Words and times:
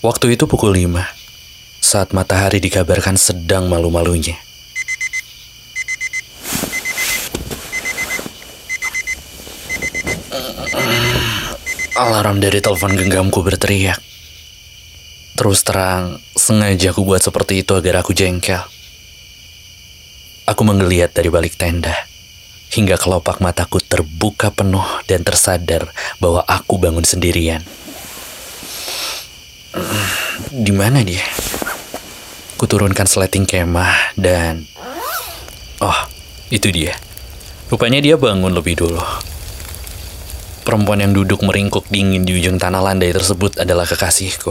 Waktu 0.00 0.32
itu 0.32 0.48
pukul 0.48 0.72
5 0.72 0.96
saat 1.76 2.16
matahari 2.16 2.56
dikabarkan 2.56 3.20
sedang 3.20 3.68
malu-malunya. 3.68 4.32
Alarm 12.00 12.40
dari 12.40 12.64
telepon 12.64 12.96
genggamku 12.96 13.44
berteriak. 13.44 14.00
Terus 15.36 15.60
terang, 15.68 16.16
sengaja 16.32 16.96
aku 16.96 17.04
buat 17.04 17.20
seperti 17.20 17.60
itu 17.60 17.76
agar 17.76 18.00
aku 18.00 18.16
jengkel. 18.16 18.64
Aku 20.48 20.64
menggeliat 20.64 21.12
dari 21.12 21.28
balik 21.28 21.60
tenda, 21.60 22.08
hingga 22.72 22.96
kelopak 22.96 23.44
mataku 23.44 23.84
terbuka 23.84 24.48
penuh 24.48 25.04
dan 25.04 25.28
tersadar 25.28 25.92
bahwa 26.16 26.40
aku 26.48 26.80
bangun 26.80 27.04
sendirian. 27.04 27.60
Di 30.50 30.74
mana 30.74 31.06
dia? 31.06 31.22
Kuturunkan 32.58 33.06
sleting 33.06 33.46
kemah 33.46 34.18
dan... 34.18 34.66
Oh, 35.78 35.94
itu 36.50 36.74
dia. 36.74 36.98
Rupanya 37.70 38.02
dia 38.02 38.18
bangun 38.18 38.50
lebih 38.50 38.74
dulu. 38.74 38.98
Perempuan 40.66 41.06
yang 41.06 41.14
duduk 41.14 41.46
meringkuk 41.46 41.86
dingin 41.86 42.26
di 42.26 42.34
ujung 42.34 42.58
tanah 42.58 42.82
landai 42.82 43.14
tersebut 43.14 43.62
adalah 43.62 43.86
kekasihku. 43.86 44.50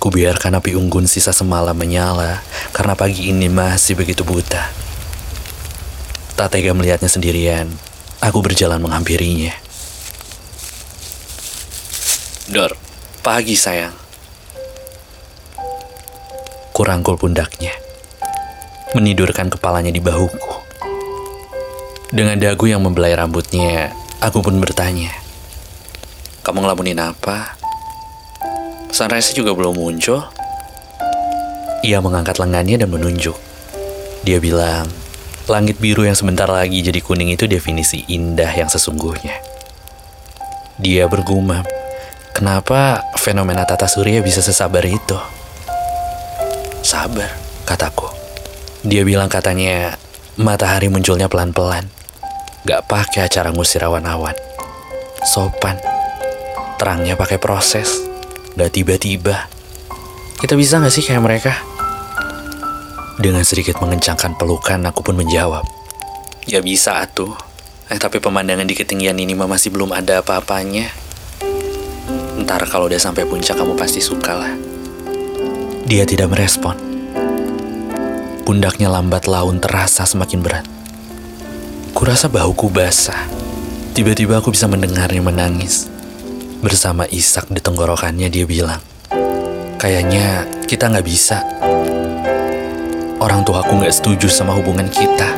Kubiarkan 0.00 0.56
api 0.56 0.72
unggun 0.72 1.04
sisa 1.04 1.36
semalam 1.36 1.76
menyala 1.76 2.40
karena 2.72 2.96
pagi 2.96 3.28
ini 3.28 3.52
masih 3.52 3.92
begitu 3.92 4.24
buta. 4.24 4.72
Tak 6.32 6.56
tega 6.56 6.72
melihatnya 6.72 7.12
sendirian, 7.12 7.68
aku 8.24 8.40
berjalan 8.40 8.80
menghampirinya. 8.80 9.52
Dor, 12.48 12.72
pagi 13.20 13.52
sayang. 13.52 14.01
Kurangkul 16.72 17.20
pundaknya, 17.20 17.76
menidurkan 18.96 19.52
kepalanya 19.52 19.92
di 19.92 20.00
bahuku. 20.00 20.64
Dengan 22.08 22.40
dagu 22.40 22.64
yang 22.64 22.80
membelai 22.80 23.12
rambutnya, 23.12 23.92
aku 24.24 24.40
pun 24.40 24.56
bertanya, 24.56 25.12
Kamu 26.40 26.64
ngelamunin 26.64 26.96
apa? 26.96 27.60
Sunrise 28.88 29.36
juga 29.36 29.52
belum 29.52 29.76
muncul. 29.76 30.24
Ia 31.84 32.00
mengangkat 32.00 32.40
lengannya 32.40 32.80
dan 32.80 32.88
menunjuk. 32.88 33.36
Dia 34.24 34.40
bilang, 34.40 34.88
langit 35.52 35.76
biru 35.76 36.08
yang 36.08 36.16
sebentar 36.16 36.48
lagi 36.48 36.80
jadi 36.80 37.04
kuning 37.04 37.36
itu 37.36 37.44
definisi 37.44 38.08
indah 38.08 38.48
yang 38.48 38.72
sesungguhnya. 38.72 39.44
Dia 40.80 41.04
bergumam, 41.04 41.68
kenapa 42.32 43.04
fenomena 43.20 43.68
tata 43.68 43.84
surya 43.84 44.24
bisa 44.24 44.40
sesabar 44.40 44.88
itu? 44.88 45.41
Sabar, 46.92 47.32
kataku. 47.64 48.04
Dia 48.84 49.00
bilang 49.00 49.32
katanya, 49.32 49.96
matahari 50.36 50.92
munculnya 50.92 51.24
pelan-pelan. 51.24 51.88
Gak 52.68 52.84
pakai 52.84 53.32
acara 53.32 53.48
ngusir 53.48 53.80
awan-awan. 53.80 54.36
Sopan. 55.24 55.80
Terangnya 56.76 57.16
pakai 57.16 57.40
proses 57.40 57.96
Gak 58.60 58.76
tiba-tiba. 58.76 59.48
Kita 60.36 60.52
bisa 60.52 60.84
gak 60.84 60.92
sih 60.92 61.00
kayak 61.00 61.24
mereka? 61.24 61.56
Dengan 63.16 63.40
sedikit 63.48 63.80
mengencangkan 63.80 64.36
pelukan, 64.36 64.84
aku 64.84 65.00
pun 65.00 65.16
menjawab. 65.16 65.64
Ya 66.44 66.60
bisa 66.60 67.00
atuh. 67.00 67.32
Eh, 67.88 67.96
tapi 67.96 68.20
pemandangan 68.20 68.68
di 68.68 68.76
ketinggian 68.76 69.16
ini 69.16 69.32
mah 69.32 69.48
masih 69.48 69.72
belum 69.72 69.96
ada 69.96 70.20
apa-apanya. 70.20 70.92
Ntar 72.36 72.68
kalau 72.68 72.92
udah 72.92 73.00
sampai 73.00 73.24
puncak 73.24 73.56
kamu 73.56 73.80
pasti 73.80 74.04
suka 74.04 74.36
lah. 74.36 74.71
Dia 75.82 76.06
tidak 76.06 76.30
merespon. 76.30 76.78
Pundaknya 78.46 78.86
lambat 78.86 79.26
laun 79.26 79.58
terasa 79.58 80.06
semakin 80.06 80.40
berat. 80.42 80.66
Kurasa 81.90 82.30
bahuku 82.30 82.70
basah. 82.70 83.26
Tiba-tiba 83.90 84.38
aku 84.38 84.54
bisa 84.54 84.70
mendengarnya 84.70 85.22
menangis. 85.22 85.90
Bersama 86.62 87.06
isak 87.10 87.50
di 87.50 87.58
tenggorokannya 87.58 88.30
dia 88.30 88.46
bilang, 88.46 88.78
Kayaknya 89.82 90.46
kita 90.70 90.86
nggak 90.86 91.06
bisa. 91.06 91.42
Orang 93.18 93.42
tua 93.42 93.66
aku 93.66 93.82
nggak 93.82 93.90
setuju 93.90 94.30
sama 94.30 94.54
hubungan 94.54 94.86
kita. 94.86 95.34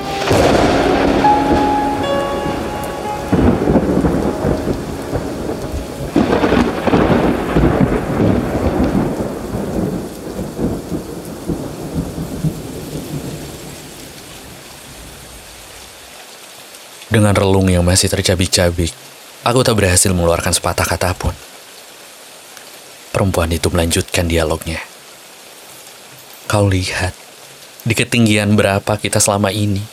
Dengan 17.14 17.30
relung 17.30 17.70
yang 17.70 17.86
masih 17.86 18.10
tercabik-cabik, 18.10 18.90
Aku 19.44 19.60
tak 19.60 19.76
berhasil 19.76 20.08
mengeluarkan 20.08 20.56
sepatah 20.56 20.88
kata 20.88 21.12
pun. 21.12 21.36
Perempuan 23.12 23.52
itu 23.52 23.68
melanjutkan 23.68 24.24
dialognya. 24.24 24.80
Kau 26.48 26.64
lihat, 26.64 27.12
di 27.84 27.92
ketinggian 27.92 28.56
berapa 28.56 28.96
kita 28.96 29.20
selama 29.20 29.52
ini? 29.52 29.84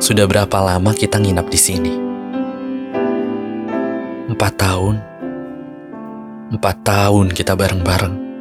Sudah 0.00 0.24
berapa 0.24 0.56
lama 0.64 0.96
kita 0.96 1.20
nginap 1.20 1.52
di 1.52 1.60
sini? 1.60 1.92
Empat 4.32 4.52
tahun. 4.56 4.96
Empat 6.56 6.76
tahun 6.88 7.36
kita 7.36 7.52
bareng-bareng. 7.52 8.31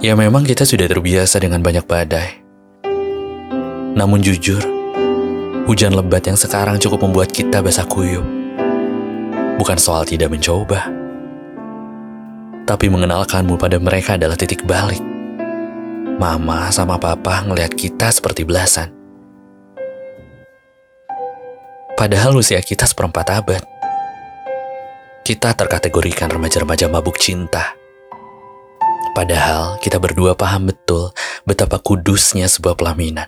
Ya 0.00 0.16
memang 0.16 0.48
kita 0.48 0.64
sudah 0.64 0.88
terbiasa 0.88 1.44
dengan 1.44 1.60
banyak 1.60 1.84
badai. 1.84 2.40
Namun 3.92 4.24
jujur, 4.24 4.64
hujan 5.68 5.92
lebat 5.92 6.24
yang 6.24 6.40
sekarang 6.40 6.80
cukup 6.80 7.04
membuat 7.04 7.28
kita 7.28 7.60
basah 7.60 7.84
kuyup. 7.84 8.24
Bukan 9.60 9.76
soal 9.76 10.08
tidak 10.08 10.32
mencoba, 10.32 10.88
tapi 12.64 12.88
mengenalkanmu 12.88 13.60
pada 13.60 13.76
mereka 13.76 14.16
adalah 14.16 14.40
titik 14.40 14.64
balik. 14.64 15.04
Mama 16.16 16.72
sama 16.72 16.96
papa 16.96 17.44
ngelihat 17.44 17.76
kita 17.76 18.08
seperti 18.08 18.48
belasan. 18.48 18.88
Padahal 21.92 22.40
usia 22.40 22.64
kita 22.64 22.88
seperempat 22.88 23.26
abad. 23.36 23.62
Kita 25.20 25.52
terkategorikan 25.52 26.32
remaja-remaja 26.32 26.88
mabuk 26.88 27.20
cinta. 27.20 27.79
Padahal 29.10 29.76
kita 29.82 29.98
berdua 29.98 30.38
paham 30.38 30.70
betul 30.70 31.10
betapa 31.42 31.82
kudusnya 31.82 32.46
sebuah 32.46 32.78
pelaminan. 32.78 33.26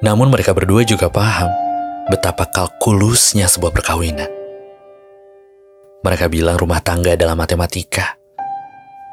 Namun 0.00 0.32
mereka 0.32 0.52
berdua 0.56 0.84
juga 0.84 1.08
paham 1.12 1.48
betapa 2.08 2.48
kalkulusnya 2.48 3.48
sebuah 3.48 3.72
perkawinan. 3.72 4.28
Mereka 6.00 6.32
bilang 6.32 6.56
rumah 6.56 6.80
tangga 6.80 7.12
adalah 7.12 7.36
matematika. 7.36 8.16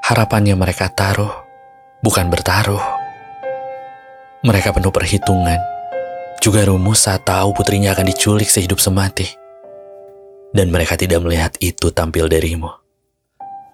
Harapannya 0.07 0.55
mereka 0.55 0.87
taruh, 0.87 1.31
bukan 1.99 2.31
bertaruh. 2.31 2.79
Mereka 4.47 4.71
penuh 4.71 4.95
perhitungan, 4.95 5.59
juga 6.39 6.63
rumus 6.63 7.03
saat 7.03 7.27
tahu 7.27 7.51
putrinya 7.51 7.91
akan 7.91 8.07
diculik 8.07 8.47
sehidup 8.47 8.79
semati. 8.79 9.27
Dan 10.55 10.71
mereka 10.71 10.95
tidak 10.95 11.19
melihat 11.19 11.51
itu 11.59 11.91
tampil 11.91 12.31
darimu. 12.31 12.86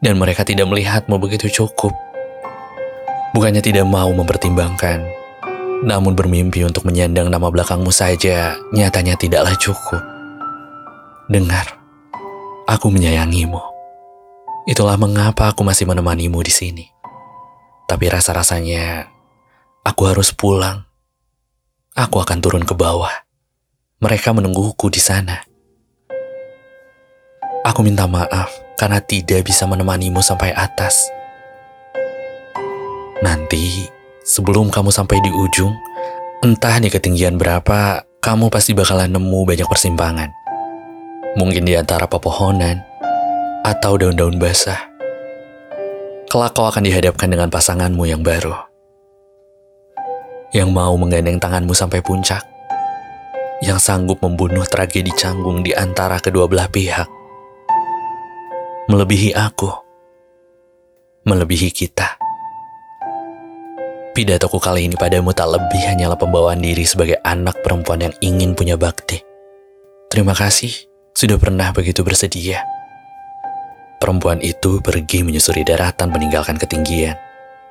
Dan 0.03 0.19
mereka 0.19 0.43
tidak 0.43 0.67
melihatmu 0.67 1.15
begitu 1.15 1.47
cukup. 1.63 1.95
Bukannya 3.31 3.63
tidak 3.63 3.87
mau 3.87 4.11
mempertimbangkan, 4.11 4.99
namun 5.87 6.11
bermimpi 6.11 6.67
untuk 6.67 6.83
menyandang 6.83 7.31
nama 7.31 7.47
belakangmu 7.47 7.87
saja 7.87 8.59
nyatanya 8.75 9.15
tidaklah 9.15 9.55
cukup. 9.55 10.03
Dengar, 11.31 11.79
aku 12.67 12.91
menyayangimu. 12.91 13.63
Itulah 14.67 14.99
mengapa 14.99 15.55
aku 15.55 15.63
masih 15.63 15.87
menemanimu 15.87 16.43
di 16.43 16.51
sini. 16.51 16.85
Tapi 17.87 18.11
rasa-rasanya 18.11 19.07
aku 19.87 20.01
harus 20.11 20.35
pulang. 20.35 20.83
Aku 21.95 22.19
akan 22.19 22.43
turun 22.43 22.67
ke 22.67 22.75
bawah. 22.75 23.23
Mereka 24.03 24.35
menungguku 24.35 24.91
di 24.91 24.99
sana. 24.99 25.39
Aku 27.63 27.79
minta 27.87 28.03
maaf 28.03 28.62
karena 28.79 29.01
tidak 29.03 29.47
bisa 29.47 29.65
menemanimu 29.65 30.21
sampai 30.23 30.53
atas. 30.53 31.09
Nanti 33.23 33.93
Sebelum 34.23 34.71
kamu 34.71 34.87
sampai 34.87 35.19
di 35.19 35.27
ujung, 35.35 35.75
entah 36.39 36.79
di 36.79 36.87
ketinggian 36.87 37.35
berapa, 37.35 38.07
kamu 38.23 38.47
pasti 38.47 38.71
bakalan 38.71 39.11
nemu 39.11 39.39
banyak 39.43 39.67
persimpangan. 39.67 40.31
Mungkin 41.35 41.67
di 41.67 41.75
antara 41.75 42.07
pepohonan, 42.07 42.79
atau 43.67 43.99
daun-daun 43.99 44.39
basah. 44.39 44.79
Kelak 46.31 46.55
kau 46.55 46.71
akan 46.71 46.87
dihadapkan 46.87 47.27
dengan 47.27 47.51
pasanganmu 47.51 48.07
yang 48.07 48.23
baru. 48.23 48.55
Yang 50.55 50.69
mau 50.71 50.95
menggandeng 50.95 51.35
tanganmu 51.37 51.75
sampai 51.75 51.99
puncak. 51.99 52.47
yang 53.63 53.79
sanggup 53.79 54.19
membunuh 54.19 54.67
tragedi 54.67 55.07
canggung 55.15 55.63
di 55.63 55.71
antara 55.71 56.19
kedua 56.19 56.51
belah 56.51 56.67
pihak. 56.67 57.07
Melebihi 58.83 59.31
aku. 59.31 59.71
Melebihi 61.23 61.71
kita. 61.71 62.19
Pidatoku 64.11 64.59
kali 64.59 64.91
ini 64.91 64.99
padamu 64.99 65.31
tak 65.31 65.55
lebih 65.55 65.79
hanyalah 65.87 66.19
pembawaan 66.19 66.59
diri 66.59 66.83
sebagai 66.83 67.15
anak 67.23 67.63
perempuan 67.63 68.03
yang 68.03 68.11
ingin 68.19 68.51
punya 68.51 68.75
bakti. 68.75 69.23
Terima 70.11 70.35
kasih 70.35 70.67
sudah 71.15 71.39
pernah 71.39 71.71
begitu 71.71 72.03
bersedia. 72.03 72.59
Perempuan 74.03 74.43
itu 74.43 74.83
pergi 74.83 75.23
menyusuri 75.23 75.63
daratan 75.63 76.11
meninggalkan 76.11 76.59
ketinggian. 76.59 77.15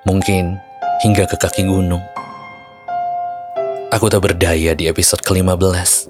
Mungkin 0.09 0.57
hingga 1.05 1.29
ke 1.29 1.37
kaki 1.37 1.69
gunung. 1.69 2.01
Aku 3.93 4.09
tak 4.09 4.25
berdaya 4.25 4.73
di 4.73 4.89
episode 4.89 5.21
ke-15. 5.21 6.09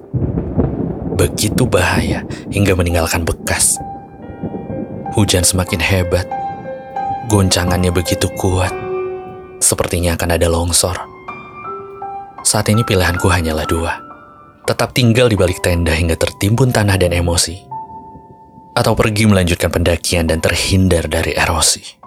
Begitu 1.19 1.66
bahaya 1.66 2.22
hingga 2.54 2.78
meninggalkan 2.78 3.26
bekas. 3.26 3.82
Hujan 5.12 5.44
semakin 5.44 5.76
hebat. 5.76 6.25
Goncangannya 7.29 7.93
begitu 7.93 8.32
kuat. 8.32 8.73
Sepertinya 9.61 10.17
akan 10.17 10.41
ada 10.41 10.49
longsor. 10.49 10.97
Saat 12.41 12.73
ini 12.73 12.81
pilihanku 12.81 13.29
hanyalah 13.29 13.69
dua. 13.69 13.93
Tetap 14.64 14.97
tinggal 14.97 15.29
di 15.29 15.37
balik 15.37 15.61
tenda 15.61 15.93
hingga 15.93 16.17
tertimbun 16.17 16.73
tanah 16.73 16.97
dan 16.97 17.12
emosi. 17.12 17.61
Atau 18.73 18.97
pergi 18.97 19.29
melanjutkan 19.29 19.69
pendakian 19.69 20.32
dan 20.32 20.41
terhindar 20.41 21.05
dari 21.12 21.37
erosi. 21.37 22.01